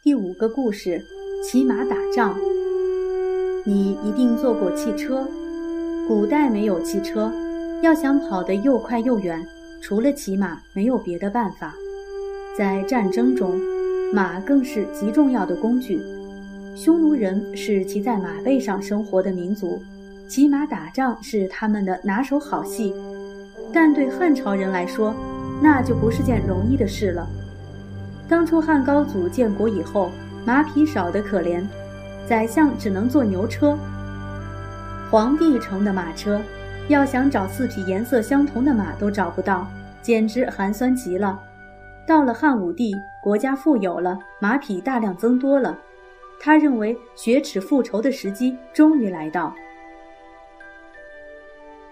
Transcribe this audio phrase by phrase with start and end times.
[0.00, 1.04] 第五个故事：
[1.42, 2.38] 骑马打仗。
[3.64, 5.28] 你一定坐过汽车。
[6.06, 7.32] 古代没有汽车，
[7.82, 9.44] 要想跑得又快又远，
[9.82, 11.74] 除了骑马，没有别的办法。
[12.56, 13.60] 在战争中，
[14.12, 16.00] 马更是极重要的工具。
[16.76, 19.82] 匈奴人是骑在马背上生活的民族，
[20.28, 22.94] 骑马打仗是他们的拿手好戏。
[23.72, 25.12] 但对汉朝人来说，
[25.60, 27.28] 那就不是件容易的事了。
[28.28, 30.10] 当初汉高祖建国以后，
[30.44, 31.64] 马匹少得可怜，
[32.26, 33.76] 宰相只能坐牛车。
[35.10, 36.40] 皇帝乘的马车，
[36.88, 39.66] 要想找四匹颜色相同的马都找不到，
[40.02, 41.40] 简直寒酸极了。
[42.06, 45.78] 到了汉武帝，国家富有了，马匹大量增多了，
[46.38, 49.54] 他认为雪耻复仇的时机终于来到。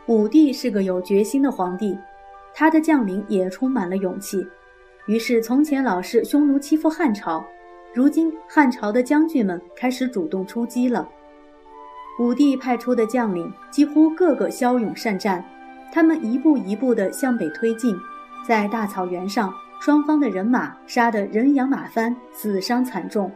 [0.06, 1.98] 武帝是个有决心的皇帝，
[2.54, 4.46] 他的将领也充满了勇气。
[5.06, 7.44] 于是，从前老是匈奴欺负汉朝，
[7.94, 11.08] 如今汉朝的将军们开始主动出击了。
[12.18, 15.44] 武帝派出的将领几乎个个骁勇善战，
[15.92, 17.96] 他们一步一步地向北推进，
[18.46, 23.30] 在大草原上，双方的人马杀得人仰马翻，死伤惨重。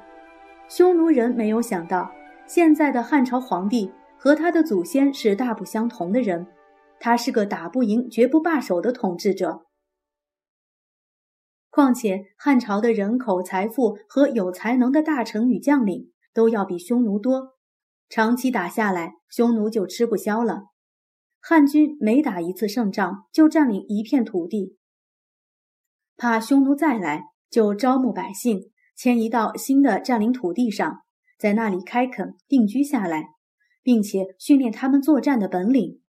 [0.69, 2.11] 匈奴人没有想到，
[2.47, 6.47] 现在的汉朝皇帝和他的祖先是大不相同的人，
[6.99, 9.63] 他是个打不赢、绝不罢手的统治者。
[11.71, 17.57] 况且汉朝的人口、财富和有才能的大臣与将领都要比匈奴多，
[18.09, 20.65] 长期打下来，匈奴就吃不消了。
[21.41, 24.77] 汉军每打一次胜仗，就占领一片土地，
[26.17, 31.03] 怕匈奴再来，就招募百姓迁移到新的占领土地上，
[31.39, 33.31] 在那里开垦定居下来，
[33.83, 36.03] 并且训练他们作战的本领。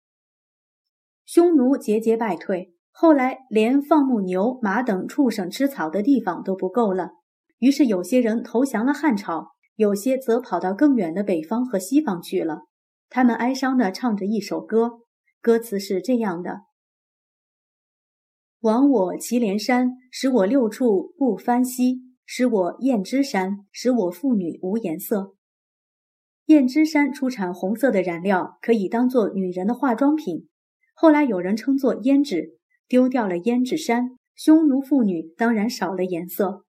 [1.26, 2.74] 匈奴节节败退。
[3.00, 7.12] 后来连放牧牛马等畜生吃草的地方都不够了，
[7.58, 12.64] 于是有些人投降了汉朝，有些则跑到更远的北方和西方去了。
[13.08, 14.98] 他们哀伤地唱着一首歌，
[15.40, 16.64] 歌词是这样的
[18.60, 25.36] ：“亡我祁连山，使我六畜不翻稀；使我燕之山，使我妇女无颜色。”
[26.48, 30.50] 燕之山出产红色的染料，可以当做女人的化妆品，
[30.92, 32.59] 后来有人称作胭脂。
[32.90, 36.64] 丢掉了胭脂山，匈奴妇女当然少了颜色。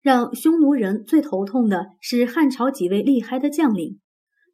[0.00, 4.00] 让匈奴人最头痛的是汉朝几位厉害的将领，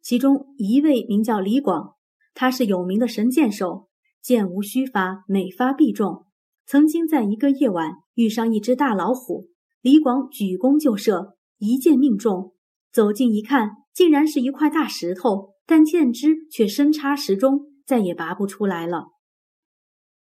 [0.01, 1.93] 其中一位名叫李广，
[2.33, 3.87] 他是有名的神箭手，
[4.21, 6.25] 箭无虚发，每发必中。
[6.65, 9.47] 曾经在一个夜晚遇上一只大老虎，
[9.81, 12.53] 李广举弓就射，一箭命中。
[12.91, 19.11] 走近一看，竟然是一块大石头，但箭枝却深插石中，再也拔不出来了。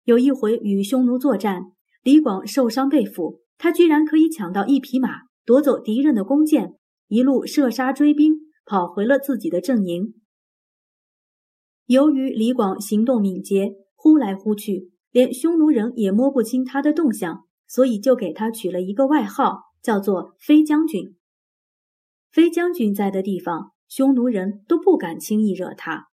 [0.06, 1.72] 有一回与匈奴作战，
[2.04, 6.76] 李广受伤被俘，他居然可以抢到一匹马，夺走敌人的弓箭，
[7.08, 8.34] 一路射杀追兵，
[8.66, 10.16] 跑回了自己的阵营。
[11.86, 21.16] 由于李广行动敏捷，忽来忽去，连匈奴人也摸不清他的动向，所以就给他取了一个外号，叫做“飞将军”。
[22.30, 26.08] 飞将军在的地方，匈奴人都不敢轻易惹他。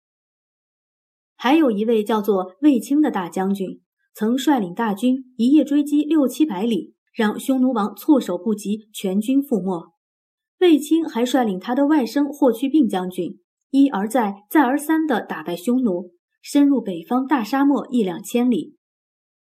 [1.41, 3.81] 还有一位叫做卫青的大将军，
[4.13, 9.93] 曾率领大军一夜追击六七百里，让匈奴王措手不及，全军覆没。
[10.59, 13.39] 卫青还率领他的外甥霍去病将军，
[13.71, 16.11] 一而再、再而三地打败匈奴，
[16.43, 18.77] 深入北方大沙漠一两千里，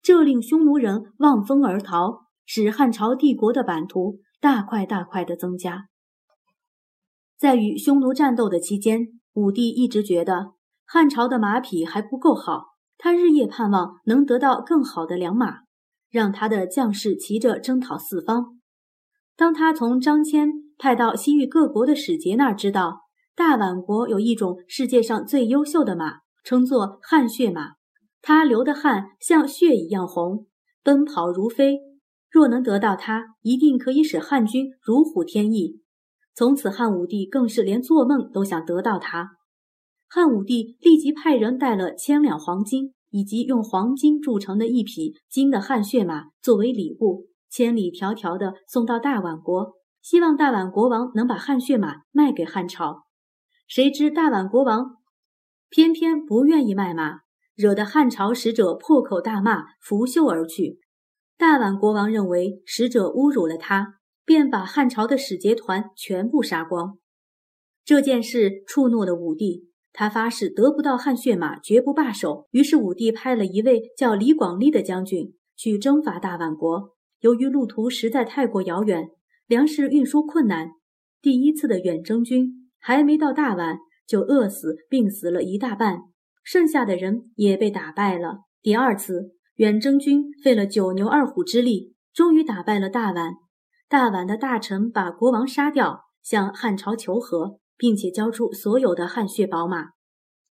[0.04, 5.88] 这令匈奴人望风而逃，使汉朝帝国的版图大块大块地增加。
[7.36, 10.59] 在与匈奴战斗的期间，武帝一直觉得。
[10.92, 15.60] 汉朝的马匹还不够好，他日夜盼望能得到更好的良马，
[16.10, 18.60] 让他的将士骑着征讨四方。
[19.38, 23.02] 当他从张骞派到西域各国的使节那儿知道，
[23.36, 27.74] 大宛国有一种世界上最优秀的马，称作汗血马，
[28.24, 30.48] 它流的汗像血一样红，
[30.84, 31.78] 奔跑如飞。
[32.32, 35.84] 若能得到它，一定可以使汉军如虎添翼。
[36.34, 39.36] 从此，汉武帝更是连做梦都想得到它。
[40.12, 53.04] 汉武帝立即派人带了千两黄金，以及用黄金铸成的一匹金的汗血马作为礼物，千里迢迢地送到大宛国，希望大宛国王能把汗血马卖给汉朝。
[53.68, 54.98] 谁知大宛国王
[55.70, 57.20] 偏偏不愿意卖马，
[57.54, 60.80] 惹得汉朝使者破口大骂，拂袖而去。
[61.38, 66.98] 大宛国王认为使者侮辱了他，便把汉朝的使节团全部杀光。
[67.86, 69.69] 这件事触怒了武帝。
[70.00, 72.48] 他发誓得不到汗血马，绝不罢手。
[72.52, 76.96] 于是武帝派了一位叫李广利的将军去征伐大宛国。
[77.20, 79.10] 由于路途实在太过遥远，
[79.46, 80.72] 粮食运输困难。
[81.22, 86.04] 第一次的远征军还没到大宛，就饿死、病死了一大半，
[86.46, 88.44] 剩下的人也被打败了。
[88.62, 93.34] 第二次远征军费了九牛二虎之力，终于打败了大宛。
[93.90, 99.92] 大宛的大臣把国王杀掉，向汉朝求和，并且交出所有的汗血宝马。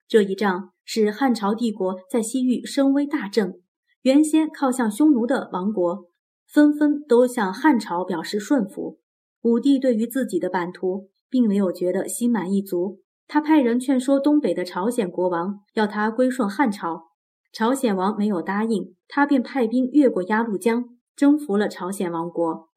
[0.08, 3.60] 这一仗使汉朝帝国在西域声威大振，
[4.04, 6.10] 原先靠向匈奴的王国
[6.48, 9.00] 纷纷都向汉朝表示顺服。
[9.42, 17.08] 武帝对于自己的版图并没有觉得心满意足，他派人劝说东北的朝鲜国王，要他归顺汉朝。
[17.52, 20.86] 朝鲜王没有答应，他便派兵越过鸭绿江，
[21.16, 22.70] 征服了朝鲜王国。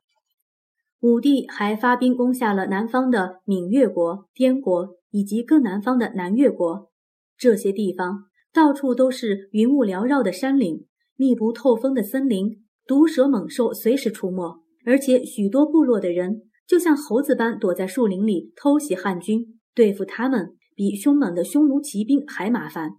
[1.01, 6.91] 武帝还发兵攻下了南方的闽越国、滇国以及更南方的南越国。
[7.37, 10.87] 这些地方到处都是云雾缭绕的山岭，
[11.17, 16.43] 密不透风的森林，毒蛇猛兽随时出没，而且许多部落的人。
[16.67, 22.97] 就像猴子般躲在树林里偷袭汉军，对付他们比凶猛的匈奴骑兵还麻烦。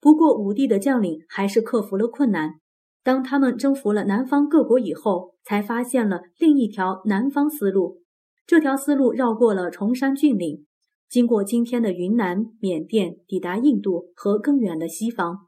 [0.00, 2.60] 不过武帝的将领还是克服了困难。
[3.04, 8.02] 当他们征服了南方各国以后，才发现了另一条南方丝路。
[8.46, 10.66] 这条丝路绕过了崇山峻岭，
[11.08, 15.46] 经过今天的云南、缅甸，抵达印度和更远的西方。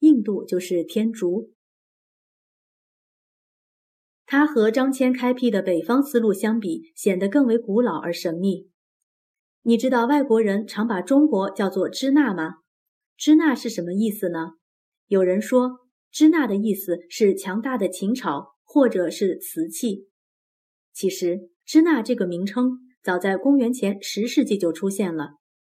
[0.00, 1.50] 印度就是天竺。
[4.24, 8.70] 它和张骞开辟的北方丝路相比，显得更为古老而神秘。
[9.62, 12.56] 你知道外国人常把中国叫做支那吗？
[13.16, 14.52] 支那是什么意思呢？
[15.06, 15.85] 有人说，
[16.16, 20.08] 支那的意思是强大的秦朝，或者是瓷器。
[20.94, 25.32] 其实，支那这个名称早在公元前十世纪就出现了，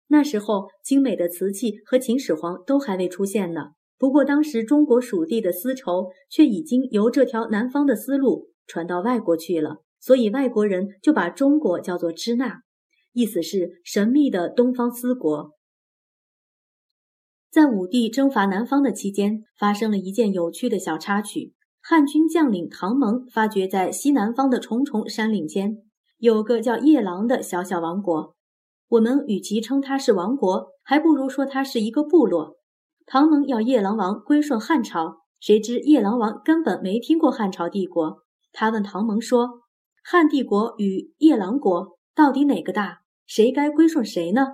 [0.10, 3.72] 那时候精美的瓷器和秦始皇都还未出现呢。
[3.98, 12.62] 不过，当时中国属地的丝绸却已经由这条南方的丝路传到外国去了，所以外国人就把中国叫做支那，
[13.12, 15.57] 意思是神秘的东方丝国。
[17.50, 25.78] 在武帝征伐南方的期间，发生了一件有趣的小插曲：汉军将领唐蒙发觉，在西南方的重重山岭间，
[26.18, 28.36] 有个叫夜郎的小小王国。
[28.90, 32.58] 我们与其称它是王国，还不如说它是一个部落。
[33.06, 38.24] 唐蒙要夜郎王归顺汉朝，谁知夜郎王根本没听过汉朝帝国。
[38.52, 39.62] 他问唐蒙说
[40.04, 43.00] ：“汉帝国与夜郎国到底哪个大？
[43.26, 44.48] 谁该归顺谁呢？”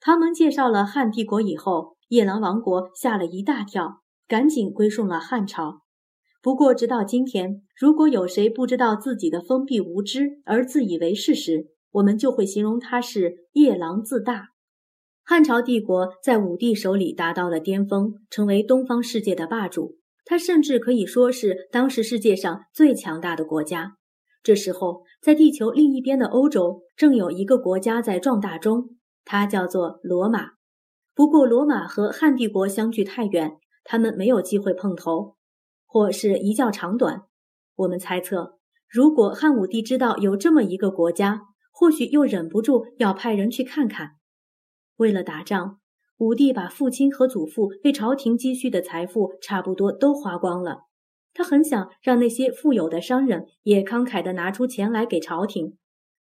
[0.00, 5.80] 唐蒙介绍了汉帝国以后，夜郎王国吓了一大跳，赶紧归顺了汉朝。
[6.40, 14.50] 不过，直到今天，如果有谁不知道自己的封闭无知而自以为是时，我们就会形容他是夜郎自大。
[15.24, 19.96] 汉朝帝国在武帝手里达到了巅峰，成为东方世界的霸主。
[20.24, 23.96] 他甚至可以说是当时世界上最强大的国家。
[24.44, 28.90] 这时候，在地球另一边的欧洲，正有一个国家在壮大中，
[29.24, 30.50] 它叫做罗马。
[31.14, 35.36] 不过，罗马和汉帝国相距太远，他们没有机会碰头，
[35.86, 37.22] 或是一较长短。
[37.76, 38.58] 我们猜测，
[38.88, 44.16] 如果汉武帝知道有这么一个国家，或许又忍不住要派人去看看。
[44.96, 45.78] 为了打仗，
[46.18, 50.82] 武帝把父亲和祖父为朝廷积蓄的财富差不多都花光了。
[51.32, 55.76] 他很想让那些富有的商人也慷慨地拿出钱来给朝廷，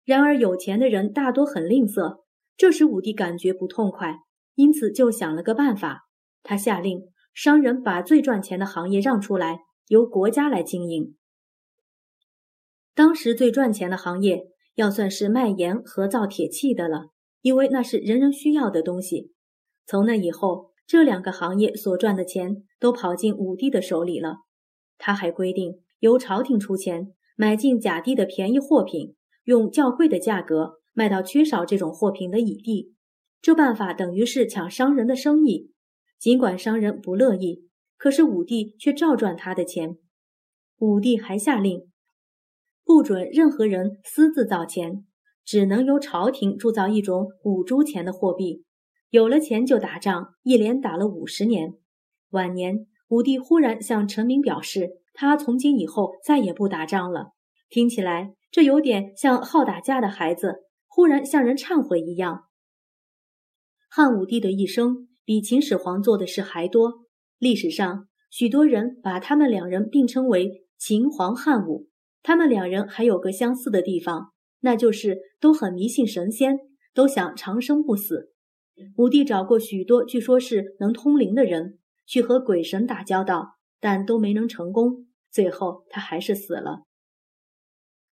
[0.03, 2.21] 然而有钱的人大多很吝啬，
[2.57, 4.21] 这使武帝感觉不痛快，
[4.55, 6.07] 因此就想了个办法。
[6.43, 11.15] 他下令商人把最赚钱的行业让出来，由国家来经营。
[12.93, 17.11] 当时最赚钱的行业要算是卖盐和造铁器的了。
[17.41, 19.31] 因为那是人人需要的东西。
[19.85, 24.37] 从那以后，这两个行业所赚的钱都跑进武帝的手里了。
[24.97, 32.94] 他还规定由朝廷出钱买进甲地的便宜货品，用较贵的价格卖到缺少这种货品的乙地。
[33.45, 35.69] 这办法等于是抢商人的生意。
[36.17, 39.99] 尽管商人不乐意，可是武帝却照赚他的钱。
[40.79, 41.91] 武帝还下令，
[42.83, 45.05] 不准任何人私自造钱。
[45.45, 48.63] 只能由朝廷铸造一种五铢钱的货币，
[49.11, 51.75] 有了钱就打仗，一连打了五十年。
[52.31, 57.33] 晚年，武帝忽然向臣民表示，他从今以后再也不打仗了。
[57.69, 62.45] 听起来，这有点像好打架的孩子忽然向人忏悔一样。
[63.97, 67.05] 汉武帝的一生比秦始皇做的事还多，
[67.39, 71.87] 历史上许多人把他们两人并称为秦皇汉武。
[72.21, 74.33] 他们两人还有个相似的地方。
[74.59, 76.57] 那就是都很迷信神仙，
[76.93, 78.33] 都想长生不死。
[78.97, 85.07] 武帝找过许多据说是能通灵的人去和鬼神打交道，但都没能成功。
[85.31, 86.81] 最后他还是死了。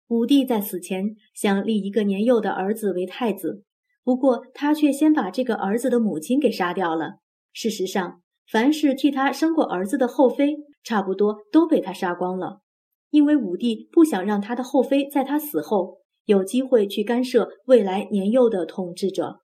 [0.10, 3.64] 武帝在死前想立一个年幼的儿子为太子，
[4.04, 7.20] 不过他却先把这个儿子的母亲给杀掉了。
[7.54, 12.62] 事实上，凡是替他生过儿子的后妃，差不多都被他杀光了，
[13.10, 19.42] 因为武帝不想让他的后妃在他死后有机会去干涉未来年幼的统治者。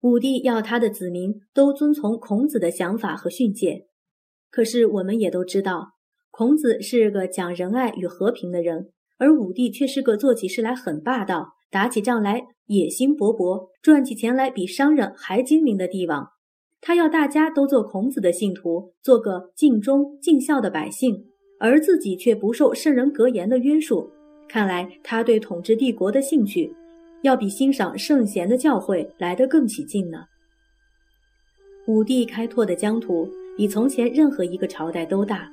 [0.00, 3.86] 武帝要他的子民都遵从孔子的想法和训诫，
[4.50, 5.90] 可是我们也都知道，
[6.30, 16.26] 孔子是个讲仁爱与和平的人，而武帝却是个做起事来很霸道、打起仗来野心勃勃、赚起钱来比商人还精明的帝王。
[16.80, 21.24] 他要大家都做孔子的信徒，做个尽忠尽孝的百姓，
[21.58, 24.08] 而自己却不受圣人格言的约束。
[24.48, 26.72] 看来他对统治帝国的兴趣。
[27.22, 30.24] 要比欣赏圣贤的教诲来得更起劲呢。
[31.86, 35.46] 武帝开拓的疆土比从前任何一个朝代都大，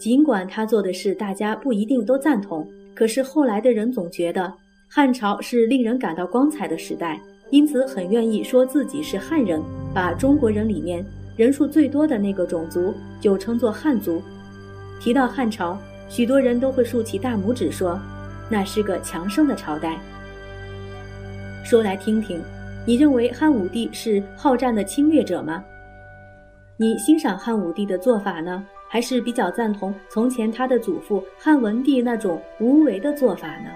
[0.00, 4.52] 尽管他做的事大家不一定都赞同，可是后来的人总觉得
[4.94, 7.18] 汉朝是令人感到光彩的时代，
[7.48, 9.58] 因此很愿意说自己是汉人，
[9.94, 11.02] 把中国人里面
[11.34, 14.20] 人数最多的那个种族就称作汉族。
[15.00, 15.78] 提到汉朝，
[16.10, 17.98] 许多人都会竖起大拇指说，
[18.50, 19.98] 那是个强盛的朝代。
[21.64, 22.38] 说来听听，
[22.86, 25.64] 你认为汉武帝是好战的侵略者吗？
[26.76, 33.70] 你欣赏汉武帝的做法呢，还是比较赞同从前他的祖父汉文帝那种无为的做法呢？